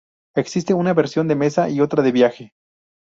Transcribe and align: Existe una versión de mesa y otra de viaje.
Existe 0.35 0.73
una 0.73 0.95
versión 0.95 1.27
de 1.27 1.35
mesa 1.35 1.69
y 1.69 1.79
otra 1.79 2.01
de 2.01 2.11
viaje. 2.11 2.53